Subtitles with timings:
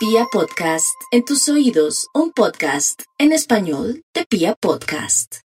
[0.00, 5.40] Pia Podcast, en tus oídos, un podcast en español de Pia Podcast.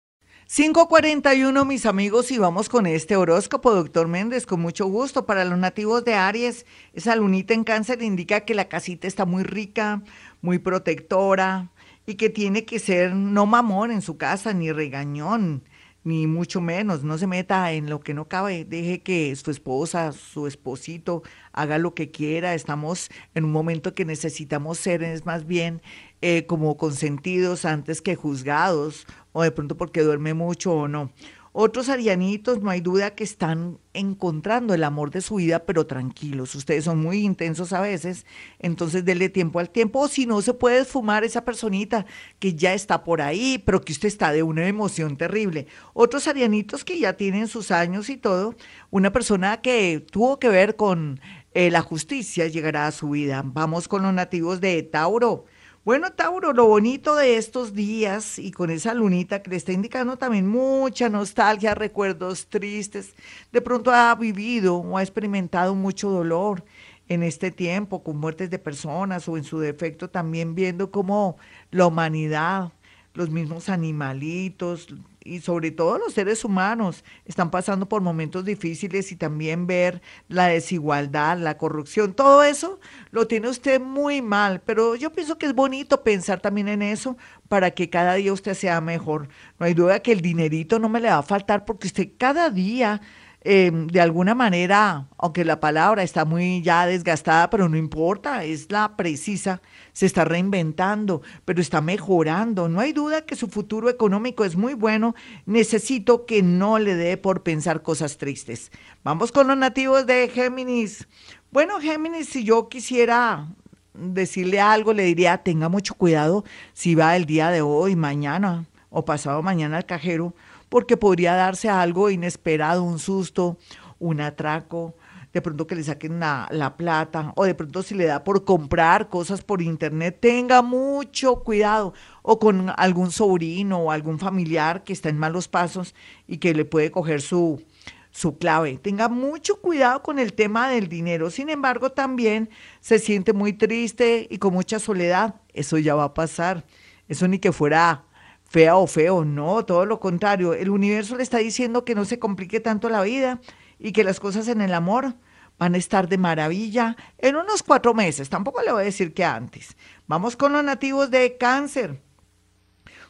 [0.54, 5.26] 541 mis amigos y vamos con este horóscopo, doctor Méndez, con mucho gusto.
[5.26, 9.44] Para los nativos de Aries, esa lunita en cáncer indica que la casita está muy
[9.44, 10.04] rica,
[10.42, 11.72] muy protectora
[12.06, 15.64] y que tiene que ser no mamón en su casa ni regañón
[16.04, 20.12] ni mucho menos, no se meta en lo que no cabe, deje que su esposa,
[20.14, 21.22] su esposito
[21.54, 25.82] haga lo que quiera, estamos en un momento que necesitamos ser es más bien
[26.22, 31.12] eh, como consentidos antes que juzgados, o de pronto porque duerme mucho o no.
[31.54, 36.56] Otros arianitos, no hay duda que están encontrando el amor de su vida, pero tranquilos.
[36.56, 38.26] Ustedes son muy intensos a veces,
[38.60, 40.00] entonces denle tiempo al tiempo.
[40.00, 42.06] O si no, se puede fumar esa personita
[42.40, 45.68] que ya está por ahí, pero que usted está de una emoción terrible.
[45.94, 48.56] Otros arianitos que ya tienen sus años y todo,
[48.90, 51.20] una persona que tuvo que ver con
[51.54, 53.44] eh, la justicia llegará a su vida.
[53.46, 55.46] Vamos con los nativos de Tauro.
[55.84, 60.16] Bueno, Tauro, lo bonito de estos días y con esa lunita que le está indicando
[60.16, 63.16] también mucha nostalgia, recuerdos tristes,
[63.52, 66.64] de pronto ha vivido o ha experimentado mucho dolor
[67.08, 71.38] en este tiempo con muertes de personas o en su defecto también viendo cómo
[71.72, 72.72] la humanidad,
[73.16, 74.88] los mismos animalitos,
[75.24, 80.48] y sobre todo los seres humanos están pasando por momentos difíciles y también ver la
[80.48, 82.80] desigualdad, la corrupción, todo eso
[83.12, 87.18] lo tiene usted muy mal, pero yo pienso que es bonito pensar también en eso
[87.48, 89.28] para que cada día usted sea mejor.
[89.60, 92.50] No hay duda que el dinerito no me le va a faltar porque usted cada
[92.50, 93.02] día
[93.44, 98.72] Em, de alguna manera, aunque la palabra está muy ya desgastada, pero no importa, es
[98.72, 102.70] la precisa, se está reinventando, pero está mejorando.
[102.70, 105.16] No hay duda que su futuro económico es muy bueno.
[105.48, 108.72] Necesito que no le dé por pensar cosas tristes.
[109.04, 111.08] Vamos con los nativos de Géminis.
[111.52, 113.48] Bueno, Géminis, si yo quisiera
[113.96, 119.04] decirle algo, le diría, tenga mucho cuidado si va el día de hoy, mañana o
[119.04, 120.36] pasado mañana al cajero
[120.72, 123.58] porque podría darse algo inesperado, un susto,
[124.00, 124.96] un atraco,
[125.34, 128.46] de pronto que le saquen la, la, plata, o de pronto si le da por
[128.46, 134.94] comprar cosas por internet, tenga mucho cuidado, o con algún sobrino o algún familiar que
[134.94, 135.94] está en malos pasos
[136.26, 137.62] y que le puede coger su,
[138.10, 138.78] su clave.
[138.78, 141.32] Tenga mucho cuidado con el tema del dinero.
[141.32, 142.50] Sin embargo, también
[142.80, 145.36] se siente muy triste y con mucha soledad.
[145.54, 146.64] Eso ya va a pasar.
[147.10, 148.06] Eso ni que fuera
[148.52, 150.54] fea o feo, no, todo lo contrario.
[150.54, 153.40] El universo le está diciendo que no se complique tanto la vida
[153.80, 155.16] y que las cosas en el amor
[155.58, 158.28] van a estar de maravilla en unos cuatro meses.
[158.28, 159.78] Tampoco le voy a decir que antes.
[160.06, 162.02] Vamos con los nativos de cáncer.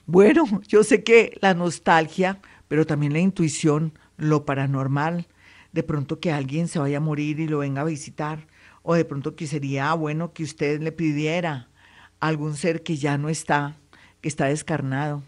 [0.05, 5.27] Bueno, yo sé que la nostalgia, pero también la intuición, lo paranormal,
[5.71, 8.45] de pronto que alguien se vaya a morir y lo venga a visitar,
[8.83, 11.67] o de pronto que sería bueno que usted le pidiera
[12.19, 13.75] a algún ser que ya no está,
[14.21, 15.23] que está descarnado,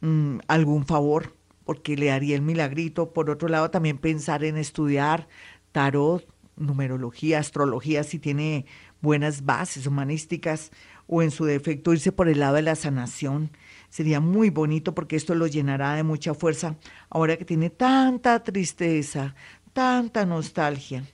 [0.00, 1.34] Mm, algún favor,
[1.64, 3.12] porque le haría el milagrito.
[3.12, 5.28] Por otro lado, también pensar en estudiar
[5.72, 8.66] tarot, numerología, astrología, si tiene
[9.00, 10.70] buenas bases humanísticas,
[11.06, 13.50] o en su defecto irse por el lado de la sanación.
[13.88, 16.76] Sería muy bonito porque esto lo llenará de mucha fuerza
[17.08, 19.34] ahora que tiene tanta tristeza,
[19.72, 21.04] tanta nostalgia.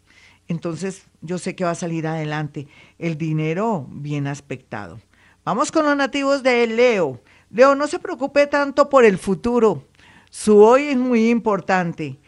[0.48, 2.68] Entonces yo sé que va a salir adelante.
[2.98, 5.00] El dinero bien aspectado.
[5.44, 7.22] Vamos con los nativos de Leo.
[7.56, 9.82] Leo, no se preocupe tanto por el futuro.
[10.28, 12.18] Su hoy es muy importante.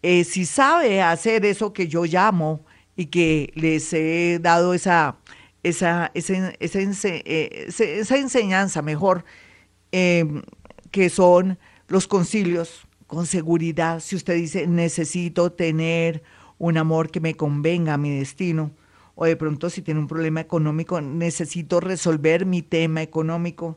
[0.00, 2.64] Eh, si sabe hacer eso que yo llamo
[2.96, 5.18] y que les he dado esa,
[5.62, 6.48] esa, esa,
[6.80, 7.68] eh,
[8.12, 9.26] enseñanza mejor,
[9.92, 10.40] em,
[10.90, 14.00] que son los concilios con seguridad.
[14.00, 16.22] Si usted dice, necesito tener
[16.56, 18.70] un amor que me convenga a mi destino,
[19.16, 23.76] o de pronto si tiene un problema económico, necesito resolver mi tema económico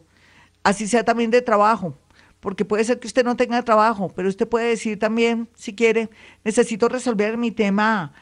[0.63, 1.97] así sea también de trabajo,
[2.39, 6.09] porque puede ser que usted no tenga trabajo, pero usted puede decir también, si quiere,
[6.43, 8.13] necesito resolver mi tema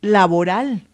[0.00, 0.88] laboral,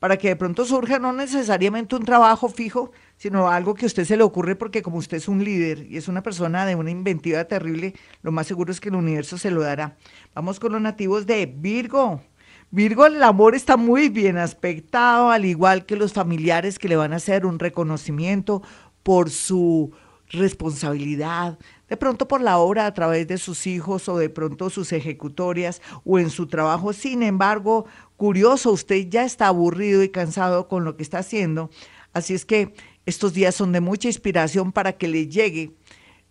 [0.00, 4.06] para que de pronto surja no necesariamente un trabajo fijo, sino algo que a usted
[4.06, 6.90] se le ocurre porque como usted es un líder y es una persona de una
[6.90, 9.98] inventiva terrible, lo más seguro es que el universo se lo dará.
[10.34, 12.22] Vamos con los nativos de Virgo.
[12.70, 17.12] Virgo, el amor está muy bien aspectado, al igual que los familiares que le van
[17.12, 18.62] a hacer un reconocimiento
[19.02, 19.92] por su
[20.30, 24.92] responsabilidad, de pronto por la obra a través de sus hijos o de pronto sus
[24.92, 26.92] ejecutorias o en su trabajo.
[26.92, 27.86] Sin embargo,
[28.16, 31.70] curioso, usted ya está aburrido y cansado con lo que está haciendo.
[32.12, 32.74] Así es que
[33.06, 35.74] estos días son de mucha inspiración para que le llegue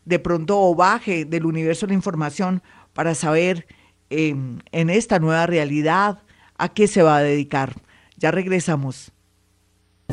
[0.06, 2.64] de pronto o baje del universo la información
[2.94, 3.68] para saber
[4.10, 6.24] em, en esta nueva realidad
[6.58, 7.76] a qué se va a dedicar.
[8.18, 9.12] Ya regresamos.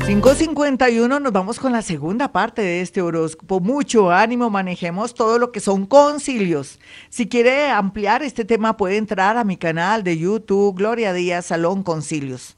[0.05, 3.59] 551 nos vamos con la segunda parte de este horóscopo.
[3.59, 6.79] Mucho ánimo, manejemos todo lo que son concilios.
[7.09, 11.83] Si quiere ampliar este tema puede entrar a mi canal de YouTube Gloria Díaz Salón
[11.83, 12.57] Concilios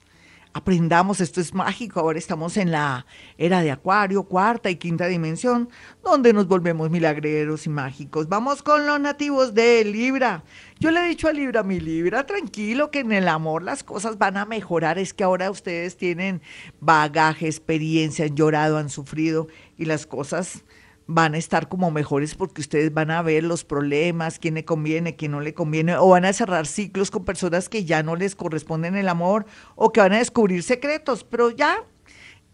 [0.53, 3.05] aprendamos, esto es mágico, ahora estamos en la
[3.37, 5.69] era de Acuario, cuarta y quinta dimensión,
[6.03, 8.27] donde nos volvemos milagreros y mágicos.
[8.27, 10.43] Vamos con los nativos de Libra.
[10.79, 14.17] Yo le he dicho a Libra, mi Libra, tranquilo, que en el amor las cosas
[14.17, 16.41] van a mejorar, es que ahora ustedes tienen
[16.79, 19.47] bagaje, experiencia, han llorado, han sufrido
[19.77, 20.63] y las cosas
[21.11, 25.15] van a estar como mejores porque ustedes van a ver los problemas, quién le conviene,
[25.15, 28.35] quién no le conviene, o van a cerrar ciclos con personas que ya no les
[28.35, 31.83] corresponden el amor o que van a descubrir secretos, pero ya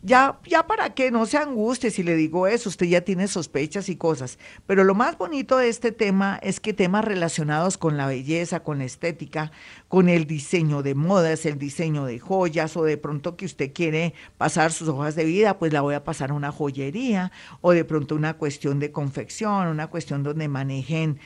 [0.05, 3.89] ya, ya para que no se angustie si le digo eso, usted ya tiene sospechas
[3.89, 4.37] y cosas.
[4.67, 8.77] Pero lo más bonito de este tema es que temas relacionados con la belleza, con
[8.77, 9.51] la estética,
[9.87, 14.13] con el diseño de modas, el diseño de joyas, o de pronto que usted quiere
[14.37, 17.31] pasar sus hojas de vida, pues la voy a pasar a una joyería,
[17.61, 21.19] o de pronto una cuestión de confección, una cuestión donde manejen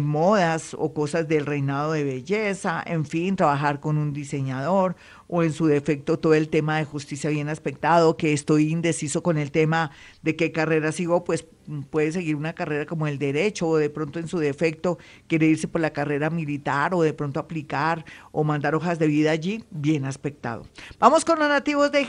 [0.00, 4.96] modas o cosas del reinado de belleza, en fin, trabajar con un diseñador
[5.28, 9.36] o en su defecto todo el tema de justicia bien aspectado, que estoy indeciso con
[9.36, 9.90] el tema
[10.22, 13.90] de qué carrera sigo, pues mm, puede seguir una carrera como el derecho o de
[13.90, 18.44] pronto en su defecto quiere irse por la carrera militar o de pronto aplicar o
[18.44, 20.66] mandar hojas de vida allí, bien aspectado.
[20.98, 22.06] Vamos con los nativos de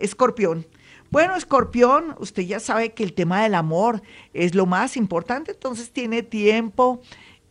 [0.00, 0.66] Escorpión.
[1.16, 4.02] Bueno, Escorpión, usted ya sabe que el tema del amor
[4.34, 7.00] es lo más importante, entonces tiene tiempo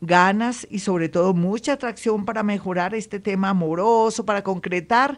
[0.02, 5.18] ganas y sobre todo mucha atracción para mejorar este tema amoroso, para concretar,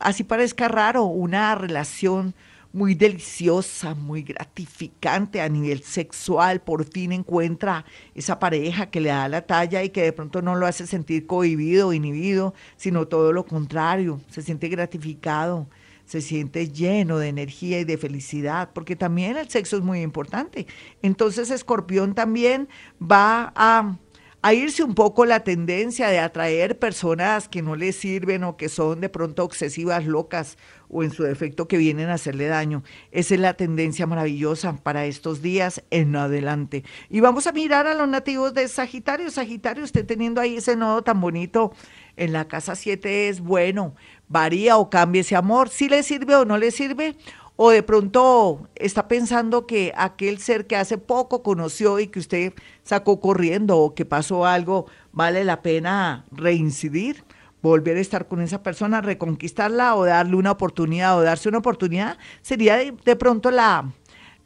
[0.00, 2.34] así parezca raro, una relación
[2.72, 7.84] muy deliciosa, muy gratificante a nivel sexual, por fin encuentra
[8.16, 11.28] esa pareja que le da la talla y que de pronto no lo hace sentir
[11.28, 15.68] cohibido, inhibido, sino todo lo contrario, se siente gratificado,
[16.04, 20.66] se siente lleno de energía y de felicidad, porque también el sexo es muy importante.
[21.02, 22.68] Entonces Escorpión también
[23.00, 23.96] va a
[24.44, 28.68] a irse un poco la tendencia de atraer personas que no le sirven o que
[28.68, 30.58] son de pronto obsesivas, locas
[30.90, 32.82] o en su defecto que vienen a hacerle daño.
[33.10, 36.84] Esa es la tendencia maravillosa para estos días en adelante.
[37.08, 39.30] Y vamos a mirar a los nativos de Sagitario.
[39.30, 41.72] Sagitario, usted teniendo ahí ese nodo tan bonito
[42.18, 43.94] en la casa 7 es bueno,
[44.28, 47.16] varía o cambia ese amor, si le sirve o no le sirve
[47.56, 52.52] o de pronto está pensando que aquel ser que hace poco conoció y que usted
[52.82, 57.24] sacó corriendo o que pasó algo, vale la pena reincidir,
[57.62, 62.18] volver a estar con esa persona, reconquistarla o darle una oportunidad o darse una oportunidad,
[62.42, 63.90] sería de, pronto la,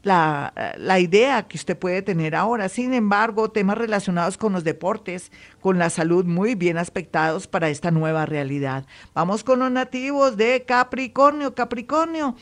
[0.02, 2.68] la, la, idea que usted puede tener ahora.
[2.68, 7.90] Sin embargo, temas relacionados con los deportes, con la salud muy bien aspectados para esta
[7.90, 8.84] nueva realidad.
[9.14, 11.54] Vamos con los nativos de Capricornio.
[11.54, 12.36] Capricornio.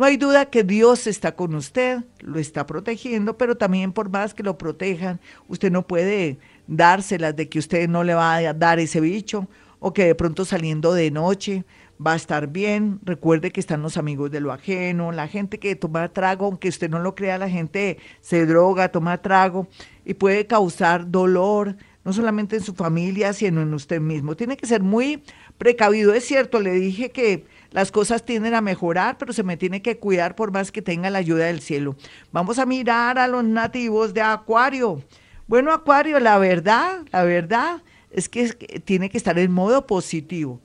[0.00, 4.32] No hay duda que Dios está con usted, lo está protegiendo, pero también por más
[4.32, 8.78] que lo protejan, usted no puede dárselas de que usted no le va a dar
[8.78, 9.46] ese bicho
[9.78, 11.66] o que de pronto saliendo de noche
[12.00, 12.98] va a estar bien.
[13.02, 16.88] Recuerde que están los amigos de lo ajeno, la gente que toma trago, aunque usted
[16.88, 19.68] no lo crea, la gente se droga, toma trago
[20.06, 24.34] y puede causar dolor, no solamente en su familia, sino en usted mismo.
[24.36, 25.22] Tiene que ser muy
[25.58, 26.14] precavido.
[26.14, 29.98] Es cierto, le dije que las cosas tienden a mejorar, pero se me tiene que
[29.98, 31.96] cuidar por más que tenga la ayuda del cielo.
[32.32, 35.02] Vamos a mirar a los nativos de Acuario.
[35.46, 38.48] Bueno, Acuario, la verdad, la verdad es que,
[38.84, 40.60] tiene que estar en modo positivo.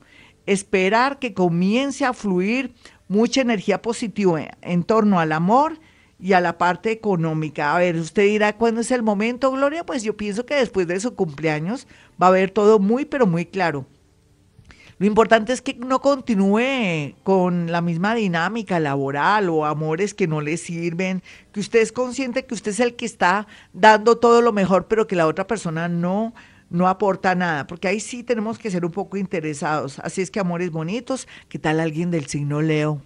[0.46, 2.74] Esperar que comience a fluir
[3.08, 5.78] mucha energía positiva en torno al amor
[6.18, 7.74] y a la parte económica.
[7.74, 9.84] A ver, usted dirá, ¿cuándo es el momento, Gloria?
[9.84, 11.86] Pues yo pienso que después de su cumpleaños
[12.20, 13.86] va a haber todo muy, pero muy claro.
[14.98, 20.40] Lo importante es que no continúe con la misma dinámica laboral o amores que no
[20.40, 24.52] le sirven, que usted es consciente que usted es el que está dando todo lo
[24.54, 26.34] mejor, pero que la otra persona no
[26.68, 30.00] no aporta nada, porque ahí sí tenemos que ser un poco interesados.
[30.00, 33.02] Así es que amores bonitos, ¿qué tal alguien del signo Leo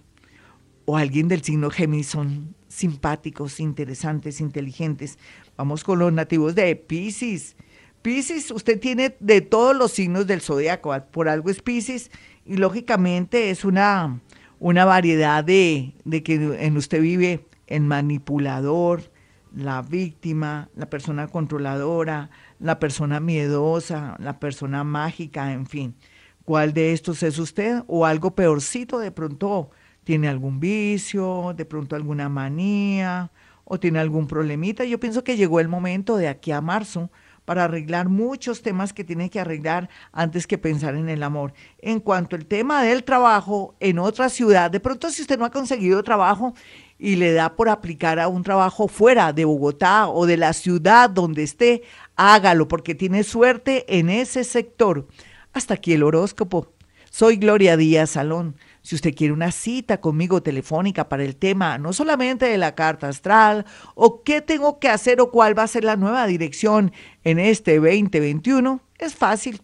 [0.91, 5.17] o alguien del signo Géminis son simpáticos, interesantes, inteligentes?
[5.55, 7.55] Vamos con los nativos de Pisces.
[8.01, 12.11] Pisces, usted tiene de todos los signos del zodiaco, por algo es Pisces,
[12.45, 14.19] y lógicamente es una,
[14.59, 19.13] una variedad de, de que en usted vive el manipulador,
[19.55, 25.95] la víctima, la persona controladora, la persona miedosa, la persona mágica, en fin.
[26.43, 27.81] ¿Cuál de estos es usted?
[27.87, 29.69] O algo peorcito, de pronto
[30.03, 33.31] tiene algún vicio, de pronto alguna manía,
[33.63, 34.83] o tiene algún problemita.
[34.83, 37.09] Yo pienso que llegó el momento de aquí a marzo
[37.45, 41.53] para arreglar muchos temas que tiene que arreglar antes que pensar en el amor.
[41.79, 45.51] En cuanto al tema del trabajo en otra ciudad, de pronto si usted no ha
[45.51, 46.53] conseguido trabajo
[46.99, 51.09] y le da por aplicar a un trabajo fuera de Bogotá o de la ciudad
[51.09, 51.81] donde esté,
[52.15, 55.07] hágalo porque tiene suerte en ese sector.
[55.53, 56.73] Hasta aquí el horóscopo.
[57.09, 58.55] Soy Gloria Díaz Salón.
[58.81, 63.07] Si usted quiere una cita conmigo telefónica para el tema no solamente de la carta
[63.07, 66.91] astral o qué tengo que hacer o cuál va a ser la nueva dirección
[67.23, 69.61] en este 2021, es fácil.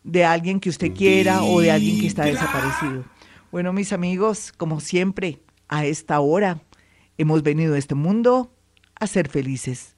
[0.04, 3.04] de alguien que usted quiera o de alguien que está desaparecido.
[3.50, 6.62] Bueno, mis amigos, como siempre, a esta hora
[7.18, 8.52] hemos venido a este mundo
[8.94, 9.96] a ser felices.